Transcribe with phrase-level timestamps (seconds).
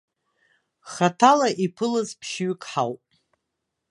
[0.91, 3.03] Хаҭала иԥылаз ԥшьҩык ҳауп.